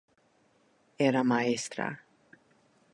Era 1.07 1.23
maestra. 1.23 1.87